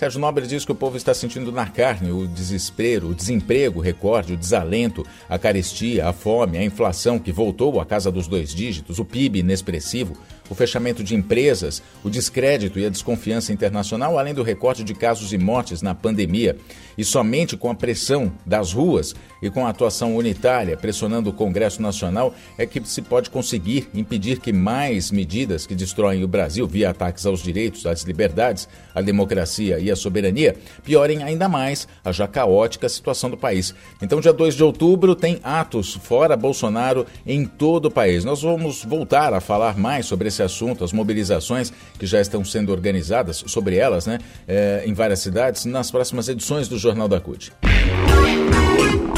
Sérgio 0.00 0.18
Nobre 0.18 0.46
diz 0.46 0.64
que 0.64 0.72
o 0.72 0.74
povo 0.74 0.96
está 0.96 1.12
sentindo 1.12 1.52
na 1.52 1.66
carne 1.66 2.10
o 2.10 2.26
desespero, 2.26 3.08
o 3.08 3.14
desemprego, 3.14 3.80
recorde, 3.80 4.32
o 4.32 4.36
desalento, 4.36 5.04
a 5.28 5.38
carestia, 5.38 6.08
a 6.08 6.12
fome, 6.14 6.56
a 6.56 6.64
inflação 6.64 7.18
que 7.18 7.30
voltou 7.30 7.78
à 7.78 7.84
casa 7.84 8.10
dos 8.10 8.26
dois 8.26 8.54
dígitos, 8.54 8.98
o 8.98 9.04
PIB 9.04 9.40
inexpressivo, 9.40 10.16
o 10.50 10.54
fechamento 10.54 11.04
de 11.04 11.14
empresas, 11.14 11.80
o 12.02 12.10
descrédito 12.10 12.78
e 12.78 12.84
a 12.84 12.88
desconfiança 12.88 13.52
internacional, 13.52 14.18
além 14.18 14.34
do 14.34 14.42
recorte 14.42 14.82
de 14.82 14.94
casos 14.94 15.32
e 15.32 15.38
mortes 15.38 15.80
na 15.80 15.94
pandemia. 15.94 16.56
E 16.98 17.04
somente 17.04 17.56
com 17.56 17.70
a 17.70 17.74
pressão 17.74 18.32
das 18.44 18.72
ruas 18.72 19.14
e 19.40 19.48
com 19.48 19.64
a 19.64 19.70
atuação 19.70 20.16
unitária, 20.16 20.76
pressionando 20.76 21.30
o 21.30 21.32
Congresso 21.32 21.80
Nacional, 21.80 22.34
é 22.58 22.66
que 22.66 22.82
se 22.86 23.00
pode 23.00 23.30
conseguir 23.30 23.88
impedir 23.94 24.40
que 24.40 24.52
mais 24.52 25.10
medidas 25.10 25.66
que 25.66 25.74
destroem 25.74 26.24
o 26.24 26.28
Brasil 26.28 26.66
via 26.66 26.90
ataques 26.90 27.24
aos 27.24 27.42
direitos, 27.42 27.86
às 27.86 28.02
liberdades, 28.02 28.68
à 28.92 29.00
democracia 29.00 29.78
e 29.78 29.89
à 29.92 29.96
soberania 29.96 30.56
piorem 30.82 31.22
ainda 31.22 31.48
mais 31.48 31.86
a 32.04 32.10
já 32.10 32.26
caótica 32.26 32.88
situação 32.88 33.30
do 33.30 33.36
país. 33.36 33.72
Então, 34.02 34.20
dia 34.20 34.32
2 34.32 34.56
de 34.56 34.64
outubro, 34.64 35.14
tem 35.14 35.38
atos 35.44 35.94
fora 35.94 36.36
Bolsonaro 36.36 37.06
em 37.24 37.44
todo 37.44 37.86
o 37.86 37.90
país. 37.90 38.24
Nós 38.24 38.42
vamos 38.42 38.84
voltar 38.84 39.32
a 39.32 39.40
falar 39.40 39.78
mais 39.78 40.06
sobre 40.06 40.26
esse 40.26 40.40
esse 40.40 40.42
assunto, 40.42 40.82
as 40.82 40.92
mobilizações 40.92 41.72
que 41.98 42.06
já 42.06 42.20
estão 42.20 42.44
sendo 42.44 42.72
organizadas 42.72 43.44
sobre 43.46 43.76
elas, 43.76 44.06
né, 44.06 44.18
é, 44.48 44.82
em 44.86 44.94
várias 44.94 45.20
cidades, 45.20 45.64
nas 45.66 45.90
próximas 45.90 46.28
edições 46.28 46.66
do 46.66 46.78
Jornal 46.78 47.06
da 47.06 47.20
CUT. 47.20 47.52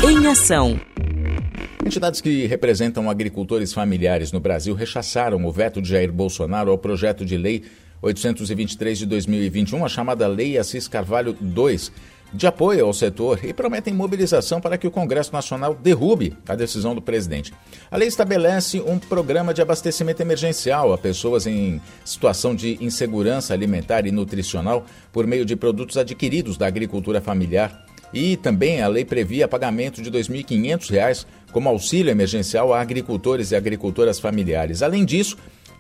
Em 0.05 0.27
ação. 0.27 0.81
Entidades 1.85 2.21
que 2.21 2.47
representam 2.47 3.11
agricultores 3.11 3.73
familiares 3.73 4.33
no 4.33 4.41
Brasil 4.41 4.75
rechaçaram 4.75 5.45
o 5.45 5.53
veto 5.53 5.81
de 5.81 5.89
Jair 5.89 6.13
Bolsonaro 6.13 6.71
ao 6.71 6.79
projeto 6.79 7.25
de 7.25 7.37
lei 7.37 7.65
823 8.03 8.99
de 8.99 9.07
2021, 9.07 9.85
a 9.85 9.89
chamada 9.89 10.27
Lei 10.27 10.59
Assis 10.59 10.89
Carvalho 10.89 11.37
II, 11.41 11.79
de 12.35 12.47
apoio 12.47 12.87
ao 12.87 12.93
setor 12.93 13.45
e 13.45 13.53
prometem 13.53 13.93
mobilização 13.93 14.61
para 14.61 14.79
que 14.79 14.87
o 14.87 14.91
Congresso 14.91 15.33
Nacional 15.33 15.75
derrube 15.75 16.37
a 16.49 16.55
decisão 16.55 16.95
do 16.95 17.03
presidente. 17.03 17.53
A 17.91 17.97
lei 17.97 18.09
estabelece 18.09 18.81
um 18.81 18.99
programa 18.99 19.53
de 19.53 19.61
abastecimento 19.61 20.23
emergencial 20.23 20.93
a 20.93 20.99
pessoas 20.99 21.47
em 21.47 21.81
situação 22.05 22.55
de 22.55 22.79
insegurança 22.81 23.53
alimentar 23.53 24.07
e 24.07 24.11
nutricional 24.11 24.87
por 25.13 25.27
meio 25.27 25.45
de 25.45 25.55
produtos 25.55 25.97
adquiridos 25.99 26.57
da 26.57 26.67
agricultura 26.67 27.21
familiar. 27.21 27.87
E 28.15 28.37
também 28.37 28.83
a 28.83 28.89
lei 28.89 29.07
previa 29.07 29.49
pagamento 29.49 30.03
de 30.03 30.11
R$ 30.11 30.19
2.500 30.19 31.27
como 31.51 31.69
auxílio 31.69 32.11
emergencial 32.11 32.73
a 32.73 32.81
agricultores 32.81 33.51
e 33.51 33.57
agricultoras 33.57 34.21
familiares. 34.21 34.83
Além 34.83 35.05
disso, 35.05 35.37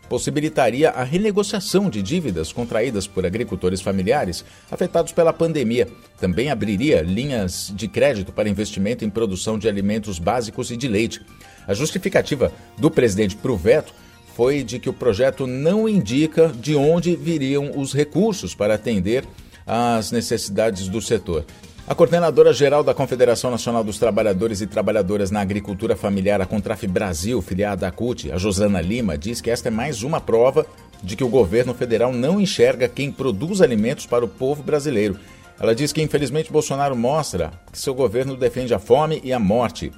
possibilitaria 0.08 0.90
a 0.90 1.02
renegociação 1.04 1.88
de 1.88 2.02
dívidas 2.02 2.52
contraídas 2.52 3.06
por 3.06 3.24
agricultores 3.24 3.80
familiares 3.80 4.44
afetados 4.70 5.12
pela 5.12 5.32
pandemia. 5.32 5.88
Também 6.18 6.50
abriria 6.50 7.02
linhas 7.02 7.72
de 7.74 7.88
crédito 7.88 8.32
para 8.32 8.48
investimento 8.48 9.04
em 9.04 9.10
produção 9.10 9.58
de 9.58 9.68
alimentos 9.68 10.18
básicos 10.18 10.70
e 10.70 10.76
de 10.76 10.88
leite. 10.88 11.20
A 11.66 11.74
justificativa 11.74 12.52
do 12.76 12.90
presidente 12.90 13.36
para 13.36 13.52
o 13.52 13.56
veto 13.56 13.94
foi 14.34 14.62
de 14.62 14.78
que 14.78 14.88
o 14.88 14.92
projeto 14.92 15.46
não 15.46 15.88
indica 15.88 16.48
de 16.48 16.74
onde 16.74 17.14
viriam 17.16 17.72
os 17.76 17.92
recursos 17.92 18.54
para 18.54 18.74
atender 18.74 19.24
às 19.66 20.10
necessidades 20.10 20.88
do 20.88 21.00
setor. 21.00 21.44
A 21.84 21.96
coordenadora 21.96 22.52
geral 22.52 22.84
da 22.84 22.94
Confederação 22.94 23.50
Nacional 23.50 23.82
dos 23.82 23.98
Trabalhadores 23.98 24.60
e 24.60 24.68
Trabalhadoras 24.68 25.32
na 25.32 25.40
Agricultura 25.40 25.96
Familiar, 25.96 26.40
a 26.40 26.46
Contraf 26.46 26.86
Brasil, 26.86 27.42
filiada 27.42 27.88
à 27.88 27.90
CUT, 27.90 28.30
a 28.30 28.38
Josana 28.38 28.80
Lima, 28.80 29.18
diz 29.18 29.40
que 29.40 29.50
esta 29.50 29.66
é 29.66 29.70
mais 29.70 30.04
uma 30.04 30.20
prova 30.20 30.64
de 31.02 31.16
que 31.16 31.24
o 31.24 31.28
governo 31.28 31.74
federal 31.74 32.12
não 32.12 32.40
enxerga 32.40 32.88
quem 32.88 33.10
produz 33.10 33.60
alimentos 33.60 34.06
para 34.06 34.24
o 34.24 34.28
povo 34.28 34.62
brasileiro. 34.62 35.18
Ela 35.58 35.74
diz 35.74 35.92
que, 35.92 36.00
infelizmente, 36.00 36.52
Bolsonaro 36.52 36.94
mostra 36.94 37.50
que 37.70 37.78
seu 37.78 37.94
governo 37.94 38.36
defende 38.36 38.72
a 38.72 38.78
fome 38.78 39.20
e 39.24 39.32
a 39.32 39.38
morte. 39.40 39.92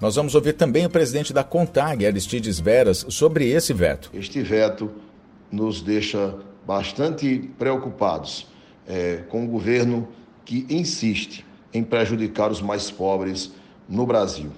Nós 0.00 0.16
vamos 0.16 0.34
ouvir 0.34 0.54
também 0.54 0.84
o 0.84 0.90
presidente 0.90 1.32
da 1.32 1.44
CONTAG, 1.44 2.06
Aristides 2.06 2.58
Veras, 2.58 3.06
sobre 3.08 3.48
esse 3.48 3.72
veto. 3.72 4.10
Este 4.12 4.42
veto 4.42 4.90
nos 5.50 5.80
deixa 5.80 6.34
bastante 6.66 7.50
preocupados 7.56 8.48
é, 8.88 9.18
com 9.28 9.44
o 9.44 9.48
governo 9.48 10.08
que 10.50 10.66
insiste 10.68 11.46
em 11.72 11.84
prejudicar 11.84 12.50
os 12.50 12.60
mais 12.60 12.90
pobres 12.90 13.52
no 13.88 14.04
Brasil. 14.04 14.50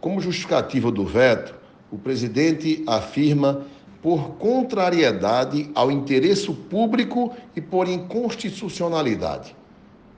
Como 0.00 0.20
justificativa 0.20 0.90
do 0.90 1.04
veto, 1.04 1.54
o 1.88 1.96
presidente 1.96 2.82
afirma 2.84 3.64
por 4.02 4.30
contrariedade 4.38 5.70
ao 5.72 5.88
interesse 5.88 6.52
público 6.52 7.32
e 7.54 7.60
por 7.60 7.86
inconstitucionalidade. 7.86 9.54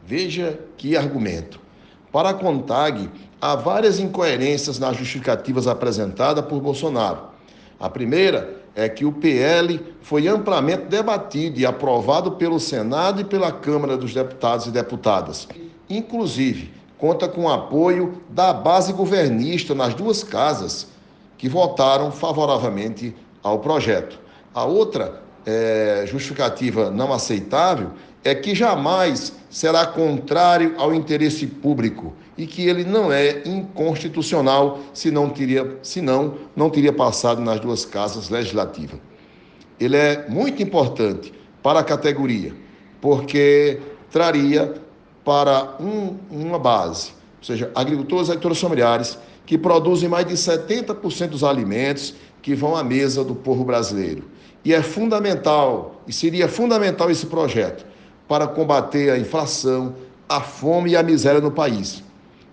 Veja 0.03 0.59
que 0.79 0.97
argumento. 0.97 1.61
Para 2.11 2.31
a 2.31 2.35
CONTAG, 2.35 3.11
há 3.39 3.55
várias 3.55 4.01
incoerências 4.01 4.79
nas 4.79 4.97
justificativas 4.97 5.67
apresentadas 5.67 6.47
por 6.47 6.59
Bolsonaro. 6.59 7.25
A 7.79 7.91
primeira 7.91 8.58
é 8.79 8.89
que 8.89 9.05
o 9.05 9.11
PL 9.11 9.81
foi 10.01 10.29
amplamente 10.29 10.85
debatido 10.85 11.59
e 11.59 11.67
aprovado 11.67 12.33
pelo 12.33 12.61
Senado 12.61 13.21
e 13.21 13.25
pela 13.25 13.51
Câmara 13.51 13.97
dos 13.97 14.15
Deputados 14.15 14.67
e 14.67 14.71
Deputadas. 14.71 15.49
Inclusive, 15.91 16.73
conta 16.97 17.27
com 17.27 17.47
o 17.47 17.53
apoio 17.53 18.23
da 18.31 18.53
base 18.53 18.93
governista 18.93 19.75
nas 19.75 19.95
duas 19.95 20.23
casas, 20.23 20.87
que 21.37 21.49
votaram 21.49 22.13
favoravelmente 22.13 23.13
ao 23.43 23.59
projeto. 23.59 24.17
A 24.55 24.65
outra 24.65 25.23
é, 25.45 26.05
justificativa 26.07 26.89
não 26.89 27.13
aceitável 27.13 27.91
é 28.23 28.33
que 28.33 28.55
jamais 28.55 29.33
será 29.51 29.87
contrário 29.87 30.77
ao 30.79 30.95
interesse 30.95 31.49
público 31.49 32.15
e 32.39 32.47
que 32.47 32.69
ele 32.69 32.85
não 32.85 33.13
é 33.13 33.43
inconstitucional 33.45 34.79
se 34.95 35.11
não 35.11 35.29
teria, 35.29 35.77
se 35.83 36.01
não, 36.01 36.37
não 36.55 36.71
teria 36.71 36.93
passado 36.93 37.43
nas 37.43 37.59
duas 37.59 37.85
casas 37.85 38.31
legislativas. 38.31 39.01
Ele 39.79 39.97
é 39.97 40.25
muito 40.29 40.63
importante 40.63 41.35
para 41.61 41.81
a 41.81 41.85
categoria, 41.85 42.55
porque 43.01 43.81
traria 44.09 44.73
para 45.25 45.77
um, 45.81 46.17
uma 46.31 46.61
base, 46.61 47.11
ou 47.39 47.45
seja, 47.45 47.73
agricultores 47.75 48.29
e 48.29 48.31
agricultores 48.31 48.61
familiares 48.61 49.19
que 49.45 49.59
produzem 49.59 50.09
mais 50.09 50.27
de 50.27 50.35
70% 50.35 51.31
dos 51.31 51.43
alimentos 51.43 52.15
que 52.41 52.55
vão 52.55 52.77
à 52.77 52.85
mesa 52.85 53.25
do 53.25 53.35
povo 53.35 53.65
brasileiro. 53.65 54.25
E 54.65 54.73
é 54.73 54.83
fundamental, 54.83 56.03
e 56.07 56.13
seria 56.13 56.49
fundamental 56.49 57.11
esse 57.11 57.27
projeto, 57.27 57.85
para 58.29 58.47
combater 58.47 59.11
a 59.11 59.19
inflação, 59.19 59.95
a 60.29 60.41
fome 60.41 60.91
e 60.91 60.97
a 60.97 61.03
miséria 61.03 61.41
no 61.41 61.51
país. 61.51 62.05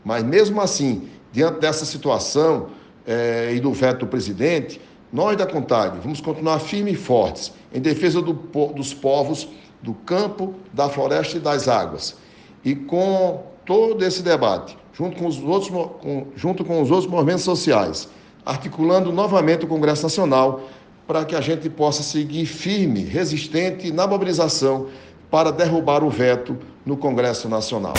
Mas 0.06 0.24
mesmo 0.24 0.62
assim, 0.62 1.10
diante 1.32 1.60
dessa 1.60 1.84
situação 1.84 2.68
é, 3.06 3.52
e 3.54 3.60
do 3.60 3.74
veto 3.74 4.02
do 4.02 4.08
presidente, 4.08 4.80
nós 5.12 5.36
da 5.36 5.46
Contag 5.46 5.98
vamos 6.00 6.22
continuar 6.22 6.60
firmes 6.60 6.94
e 6.94 6.98
fortes 6.98 7.52
em 7.74 7.82
defesa 7.82 8.22
do, 8.22 8.34
dos 8.34 8.94
povos 8.94 9.50
do 9.82 9.94
campo, 9.94 10.54
da 10.72 10.88
floresta 10.88 11.38
e 11.38 11.40
das 11.40 11.68
águas. 11.68 12.16
E 12.64 12.76
com 12.76 13.44
todo 13.66 14.04
esse 14.06 14.22
debate, 14.22 14.78
junto 14.94 15.18
com 15.18 15.28
os 15.28 15.42
outros, 15.42 15.70
com, 15.70 16.28
junto 16.36 16.64
com 16.64 16.82
os 16.82 16.92
outros 16.92 17.10
movimentos 17.10 17.44
sociais, 17.44 18.08
articulando 18.46 19.12
novamente 19.12 19.66
o 19.66 19.68
Congresso 19.68 20.04
Nacional 20.04 20.62
para 21.08 21.24
que 21.24 21.36
a 21.36 21.42
gente 21.42 21.70
possa 21.70 22.02
seguir 22.02 22.46
firme, 22.46 23.04
resistente 23.04 23.92
na 23.92 24.08
mobilização 24.08 24.88
para 25.30 25.52
derrubar 25.52 26.04
o 26.04 26.10
veto 26.10 26.58
no 26.86 26.98
Congresso 26.98 27.48
Nacional. 27.50 27.94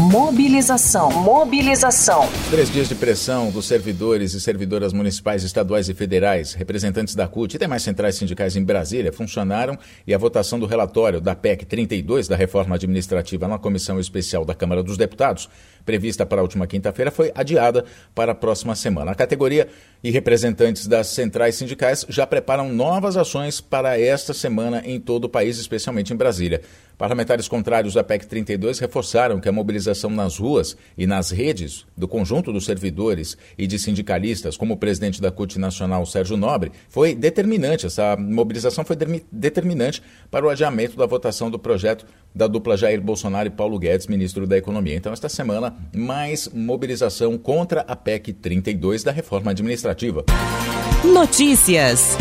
Mobilização. 0.00 1.10
Mobilização. 1.10 2.26
Três 2.50 2.72
dias 2.72 2.88
de 2.88 2.94
pressão 2.94 3.50
dos 3.50 3.66
servidores 3.66 4.32
e 4.32 4.40
servidoras 4.40 4.94
municipais, 4.94 5.44
estaduais 5.44 5.90
e 5.90 5.94
federais, 5.94 6.54
representantes 6.54 7.14
da 7.14 7.28
CUT 7.28 7.54
e 7.54 7.58
demais 7.58 7.82
centrais 7.82 8.14
sindicais 8.14 8.56
em 8.56 8.64
Brasília 8.64 9.12
funcionaram 9.12 9.78
e 10.06 10.14
a 10.14 10.18
votação 10.18 10.58
do 10.58 10.64
relatório 10.64 11.20
da 11.20 11.34
PEC 11.34 11.66
32 11.66 12.28
da 12.28 12.34
reforma 12.34 12.76
administrativa 12.76 13.46
na 13.46 13.58
Comissão 13.58 14.00
Especial 14.00 14.42
da 14.42 14.54
Câmara 14.54 14.82
dos 14.82 14.96
Deputados, 14.96 15.50
prevista 15.84 16.24
para 16.24 16.40
a 16.40 16.42
última 16.42 16.66
quinta-feira, 16.66 17.10
foi 17.10 17.30
adiada 17.34 17.84
para 18.14 18.32
a 18.32 18.34
próxima 18.34 18.74
semana. 18.74 19.10
A 19.10 19.14
categoria 19.14 19.68
e 20.02 20.10
representantes 20.10 20.86
das 20.86 21.08
centrais 21.08 21.56
sindicais 21.56 22.06
já 22.08 22.26
preparam 22.26 22.72
novas 22.72 23.18
ações 23.18 23.60
para 23.60 24.00
esta 24.00 24.32
semana 24.32 24.82
em 24.82 24.98
todo 24.98 25.24
o 25.24 25.28
país, 25.28 25.58
especialmente 25.58 26.10
em 26.10 26.16
Brasília. 26.16 26.62
Parlamentares 27.00 27.48
contrários 27.48 27.96
à 27.96 28.04
PEC 28.04 28.26
32 28.26 28.78
reforçaram 28.78 29.40
que 29.40 29.48
a 29.48 29.52
mobilização 29.52 30.10
nas 30.10 30.36
ruas 30.36 30.76
e 30.98 31.06
nas 31.06 31.30
redes 31.30 31.86
do 31.96 32.06
conjunto 32.06 32.52
dos 32.52 32.66
servidores 32.66 33.38
e 33.56 33.66
de 33.66 33.78
sindicalistas, 33.78 34.54
como 34.54 34.74
o 34.74 34.76
presidente 34.76 35.18
da 35.18 35.30
CUT 35.30 35.58
Nacional, 35.58 36.04
Sérgio 36.04 36.36
Nobre, 36.36 36.72
foi 36.90 37.14
determinante. 37.14 37.86
Essa 37.86 38.18
mobilização 38.18 38.84
foi 38.84 38.98
determinante 39.32 40.02
para 40.30 40.44
o 40.44 40.50
adiamento 40.50 40.94
da 40.94 41.06
votação 41.06 41.50
do 41.50 41.58
projeto 41.58 42.04
da 42.34 42.46
dupla 42.46 42.76
Jair 42.76 43.00
Bolsonaro 43.00 43.46
e 43.48 43.50
Paulo 43.50 43.78
Guedes, 43.78 44.06
ministro 44.06 44.46
da 44.46 44.58
Economia. 44.58 44.94
Então, 44.94 45.10
esta 45.10 45.30
semana, 45.30 45.74
mais 45.96 46.50
mobilização 46.52 47.38
contra 47.38 47.80
a 47.80 47.96
PEC 47.96 48.34
32 48.34 49.02
da 49.02 49.10
reforma 49.10 49.52
administrativa. 49.52 50.22
Notícias. 51.02 52.18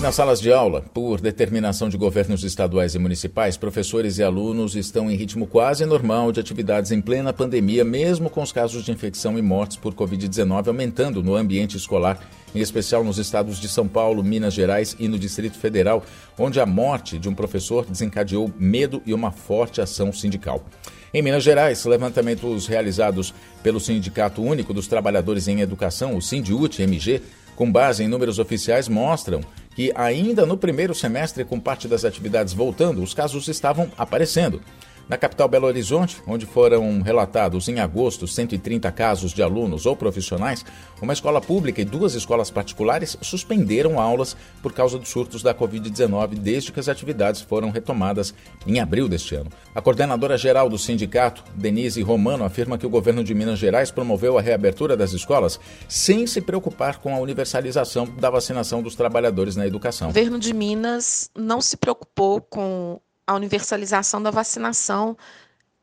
Nas 0.00 0.14
salas 0.14 0.40
de 0.40 0.50
aula, 0.50 0.80
por 0.94 1.20
determinação 1.20 1.90
de 1.90 1.98
governos 1.98 2.42
estaduais 2.42 2.94
e 2.94 2.98
municipais, 2.98 3.58
professores 3.58 4.16
e 4.16 4.22
alunos 4.22 4.74
estão 4.74 5.10
em 5.10 5.14
ritmo 5.14 5.46
quase 5.46 5.84
normal 5.84 6.32
de 6.32 6.40
atividades 6.40 6.90
em 6.90 7.02
plena 7.02 7.34
pandemia, 7.34 7.84
mesmo 7.84 8.30
com 8.30 8.42
os 8.42 8.50
casos 8.50 8.82
de 8.82 8.90
infecção 8.90 9.38
e 9.38 9.42
mortes 9.42 9.76
por 9.76 9.92
Covid-19 9.94 10.68
aumentando 10.68 11.22
no 11.22 11.36
ambiente 11.36 11.76
escolar, 11.76 12.18
em 12.54 12.60
especial 12.60 13.04
nos 13.04 13.18
estados 13.18 13.60
de 13.60 13.68
São 13.68 13.86
Paulo, 13.86 14.24
Minas 14.24 14.54
Gerais 14.54 14.96
e 14.98 15.06
no 15.06 15.18
Distrito 15.18 15.58
Federal, 15.58 16.02
onde 16.38 16.58
a 16.58 16.64
morte 16.64 17.18
de 17.18 17.28
um 17.28 17.34
professor 17.34 17.84
desencadeou 17.84 18.50
medo 18.58 19.02
e 19.04 19.12
uma 19.12 19.30
forte 19.30 19.82
ação 19.82 20.14
sindical. 20.14 20.64
Em 21.12 21.20
Minas 21.20 21.42
Gerais, 21.42 21.84
levantamentos 21.84 22.66
realizados 22.66 23.34
pelo 23.62 23.78
Sindicato 23.78 24.42
Único 24.42 24.72
dos 24.72 24.86
Trabalhadores 24.86 25.46
em 25.46 25.60
Educação, 25.60 26.16
o 26.16 26.22
Sindiut-MG, 26.22 27.20
com 27.54 27.70
base 27.70 28.02
em 28.02 28.08
números 28.08 28.38
oficiais, 28.38 28.88
mostram 28.88 29.42
que 29.74 29.92
ainda 29.94 30.44
no 30.44 30.56
primeiro 30.56 30.94
semestre, 30.94 31.44
com 31.44 31.60
parte 31.60 31.86
das 31.86 32.04
atividades 32.04 32.52
voltando, 32.52 33.02
os 33.02 33.14
casos 33.14 33.48
estavam 33.48 33.90
aparecendo. 33.96 34.60
Na 35.10 35.18
capital 35.18 35.48
Belo 35.48 35.66
Horizonte, 35.66 36.22
onde 36.24 36.46
foram 36.46 37.02
relatados 37.02 37.68
em 37.68 37.80
agosto 37.80 38.28
130 38.28 38.92
casos 38.92 39.32
de 39.32 39.42
alunos 39.42 39.84
ou 39.84 39.96
profissionais, 39.96 40.64
uma 41.02 41.12
escola 41.12 41.40
pública 41.40 41.80
e 41.80 41.84
duas 41.84 42.14
escolas 42.14 42.48
particulares 42.48 43.16
suspenderam 43.20 43.98
aulas 43.98 44.36
por 44.62 44.72
causa 44.72 44.96
dos 45.00 45.08
surtos 45.08 45.42
da 45.42 45.52
Covid-19 45.52 46.38
desde 46.38 46.70
que 46.70 46.78
as 46.78 46.88
atividades 46.88 47.40
foram 47.40 47.70
retomadas 47.70 48.32
em 48.64 48.78
abril 48.78 49.08
deste 49.08 49.34
ano. 49.34 49.50
A 49.74 49.82
coordenadora 49.82 50.38
geral 50.38 50.68
do 50.68 50.78
sindicato, 50.78 51.42
Denise 51.56 52.00
Romano, 52.02 52.44
afirma 52.44 52.78
que 52.78 52.86
o 52.86 52.90
governo 52.90 53.24
de 53.24 53.34
Minas 53.34 53.58
Gerais 53.58 53.90
promoveu 53.90 54.38
a 54.38 54.40
reabertura 54.40 54.96
das 54.96 55.12
escolas 55.12 55.58
sem 55.88 56.24
se 56.24 56.40
preocupar 56.40 56.98
com 56.98 57.12
a 57.12 57.18
universalização 57.18 58.06
da 58.06 58.30
vacinação 58.30 58.80
dos 58.80 58.94
trabalhadores 58.94 59.56
na 59.56 59.66
educação. 59.66 60.10
O 60.10 60.12
governo 60.12 60.38
de 60.38 60.54
Minas 60.54 61.28
não 61.36 61.60
se 61.60 61.76
preocupou 61.76 62.40
com 62.40 63.00
a 63.30 63.34
universalização 63.34 64.20
da 64.20 64.32
vacinação 64.32 65.16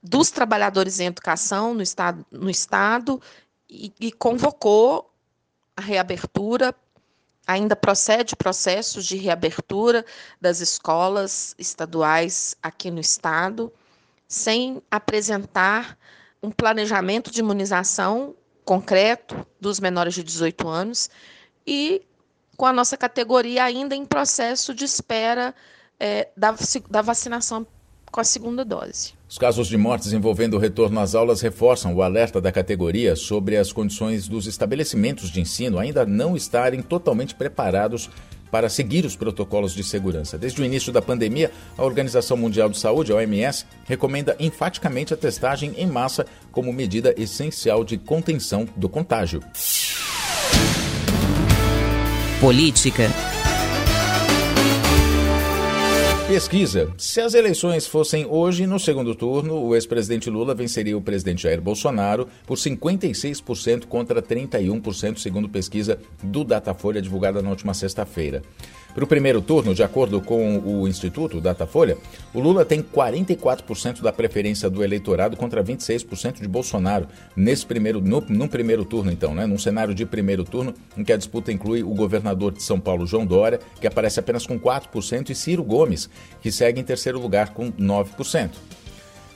dos 0.04 0.30
trabalhadores 0.30 1.00
em 1.00 1.06
educação 1.06 1.74
no 1.74 1.82
estado, 1.82 2.26
no 2.30 2.50
estado 2.50 3.22
e, 3.70 3.94
e 4.02 4.12
convocou 4.12 5.10
a 5.76 5.82
reabertura. 5.82 6.76
Ainda 7.48 7.74
procede 7.74 8.36
processos 8.36 9.06
de 9.06 9.16
reabertura 9.16 10.06
das 10.42 10.60
escolas 10.60 11.56
estaduais 11.58 12.58
aqui 12.62 12.92
no 12.92 13.00
estado, 13.00 13.72
sem 14.28 14.82
apresentar 14.92 15.98
um 16.44 16.52
planejamento 16.52 17.32
de 17.32 17.40
imunização 17.40 18.36
concreto 18.66 19.48
dos 19.62 19.80
menores 19.80 20.14
de 20.14 20.22
18 20.22 20.68
anos 20.68 21.10
e 21.66 22.02
com 22.58 22.66
a 22.66 22.74
nossa 22.74 22.98
categoria 22.98 23.64
ainda 23.64 23.96
em 23.96 24.06
processo 24.06 24.74
de 24.74 24.84
espera 24.84 25.56
é, 26.00 26.30
da, 26.36 26.56
da 26.90 27.02
vacinação 27.02 27.66
com 28.12 28.22
a 28.22 28.24
segunda 28.24 28.64
dose. 28.64 29.14
Os 29.30 29.38
casos 29.38 29.68
de 29.68 29.78
mortes 29.78 30.14
envolvendo 30.14 30.56
o 30.56 30.60
retorno 30.60 31.00
às 31.00 31.14
aulas 31.14 31.42
reforçam 31.42 31.94
o 31.94 32.02
alerta 32.02 32.40
da 32.40 32.52
categoria 32.52 33.16
sobre 33.16 33.58
as 33.58 33.72
condições 33.72 34.28
dos 34.28 34.48
estabelecimentos 34.48 35.30
de 35.30 35.42
ensino 35.42 35.78
ainda 35.78 36.06
não 36.06 36.36
estarem 36.36 36.82
totalmente 36.82 37.36
preparados 37.36 38.10
para 38.50 38.70
seguir 38.70 39.06
os 39.06 39.16
protocolos 39.16 39.74
de 39.74 39.84
segurança. 39.84 40.38
Desde 40.38 40.62
o 40.62 40.66
início 40.66 40.92
da 40.94 41.02
pandemia, 41.02 41.52
a 41.78 41.84
Organização 41.84 42.38
Mundial 42.38 42.70
de 42.70 42.78
Saúde, 42.78 43.12
a 43.12 43.16
OMS, 43.16 43.66
recomenda 43.86 44.38
enfaticamente 44.40 45.14
a 45.14 45.18
testagem 45.18 45.74
em 45.78 45.86
massa 45.86 46.26
como 46.52 46.72
medida 46.72 47.14
essencial 47.18 47.84
de 47.84 47.98
contenção 47.98 48.66
do 48.76 48.88
contágio. 48.88 49.42
Política. 52.40 53.10
Pesquisa. 56.38 56.94
Se 57.00 57.20
as 57.20 57.34
eleições 57.34 57.88
fossem 57.88 58.24
hoje, 58.28 58.68
no 58.68 58.80
segundo 58.80 59.16
turno, 59.16 59.56
o 59.56 59.74
ex-presidente 59.74 60.30
Lula 60.30 60.54
venceria 60.54 60.96
o 60.96 61.02
presidente 61.02 61.42
Jair 61.42 61.60
Bolsonaro 61.60 62.28
por 62.46 62.58
56% 62.58 63.88
contra 63.88 64.22
31%, 64.22 65.18
segundo 65.18 65.50
pesquisa 65.50 65.98
do 66.22 66.44
Datafolha 66.44 67.02
divulgada 67.02 67.42
na 67.42 67.50
última 67.50 67.74
sexta-feira. 67.74 68.44
Para 68.98 69.04
o 69.04 69.08
primeiro 69.08 69.44
turno, 69.44 69.76
de 69.76 69.84
acordo 69.84 70.20
com 70.20 70.58
o 70.58 70.88
Instituto 70.88 71.40
Datafolha, 71.40 72.00
o 72.34 72.40
Lula 72.40 72.66
tem 72.66 72.82
44% 72.82 74.02
da 74.02 74.12
preferência 74.12 74.72
do 74.72 74.84
eleitorado 74.84 75.38
contra 75.38 75.64
26% 75.64 76.42
de 76.42 76.48
Bolsonaro 76.48 77.08
nesse 77.36 77.64
primeiro, 77.64 78.02
no, 78.02 78.22
no, 78.22 78.50
primeiro 78.50 78.84
turno, 78.84 79.12
então, 79.12 79.36
né? 79.36 79.46
Num 79.46 79.60
cenário 79.60 79.94
de 79.94 80.04
primeiro 80.04 80.44
turno, 80.44 80.74
em 80.98 81.04
que 81.04 81.14
a 81.14 81.18
disputa 81.18 81.52
inclui 81.52 81.84
o 81.84 81.94
governador 81.94 82.52
de 82.52 82.64
São 82.64 82.80
Paulo, 82.80 83.06
João 83.06 83.24
Dória, 83.24 83.60
que 83.80 83.86
aparece 83.86 84.20
apenas 84.20 84.48
com 84.48 84.60
4%, 84.60 85.30
e 85.30 85.36
Ciro 85.36 85.64
Gomes, 85.64 86.10
que 86.42 86.52
segue 86.52 86.82
em 86.82 86.84
terceiro 86.84 87.20
lugar 87.20 87.54
com 87.54 87.72
9%. 87.74 88.50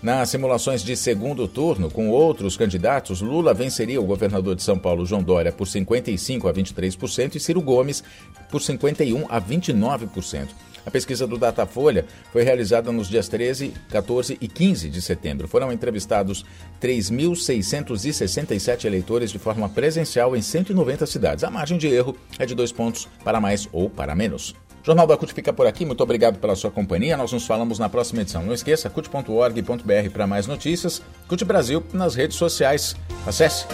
Nas 0.01 0.29
simulações 0.29 0.83
de 0.83 0.97
segundo 0.97 1.47
turno, 1.47 1.91
com 1.91 2.09
outros 2.09 2.57
candidatos, 2.57 3.21
Lula 3.21 3.53
venceria 3.53 4.01
o 4.01 4.05
governador 4.05 4.55
de 4.55 4.63
São 4.63 4.79
Paulo, 4.79 5.05
João 5.05 5.21
Dória, 5.21 5.51
por 5.51 5.67
55% 5.67 6.49
a 6.49 6.53
23% 6.53 7.35
e 7.35 7.39
Ciro 7.39 7.61
Gomes 7.61 8.03
por 8.49 8.61
51% 8.61 9.27
a 9.29 9.39
29%. 9.39 10.47
A 10.83 10.89
pesquisa 10.89 11.27
do 11.27 11.37
Datafolha 11.37 12.07
foi 12.31 12.41
realizada 12.41 12.91
nos 12.91 13.07
dias 13.07 13.27
13, 13.27 13.75
14 13.89 14.39
e 14.41 14.47
15 14.47 14.89
de 14.89 15.03
setembro. 15.03 15.47
Foram 15.47 15.71
entrevistados 15.71 16.43
3.667 16.81 18.85
eleitores 18.85 19.29
de 19.29 19.37
forma 19.37 19.69
presencial 19.69 20.35
em 20.35 20.41
190 20.41 21.05
cidades. 21.05 21.43
A 21.43 21.51
margem 21.51 21.77
de 21.77 21.85
erro 21.87 22.17
é 22.39 22.45
de 22.47 22.55
dois 22.55 22.71
pontos 22.71 23.07
para 23.23 23.39
mais 23.39 23.69
ou 23.71 23.87
para 23.87 24.15
menos. 24.15 24.55
Jornal 24.83 25.07
da 25.07 25.17
CUT 25.17 25.33
fica 25.33 25.53
por 25.53 25.67
aqui. 25.67 25.85
Muito 25.85 26.01
obrigado 26.01 26.39
pela 26.39 26.55
sua 26.55 26.71
companhia. 26.71 27.15
Nós 27.15 27.31
nos 27.31 27.45
falamos 27.45 27.79
na 27.79 27.89
próxima 27.89 28.21
edição. 28.21 28.43
Não 28.43 28.53
esqueça, 28.53 28.89
cut.org.br 28.89 30.09
para 30.11 30.27
mais 30.27 30.47
notícias. 30.47 31.01
CUT 31.27 31.45
Brasil 31.45 31.83
nas 31.93 32.15
redes 32.15 32.37
sociais. 32.37 32.95
Acesse. 33.25 33.65